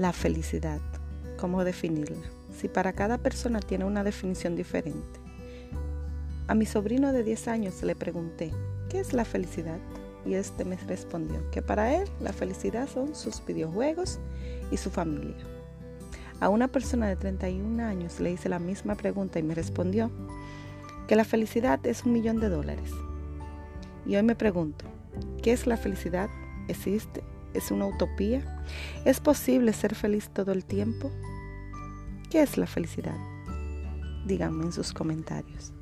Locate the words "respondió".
10.78-11.50, 19.54-20.10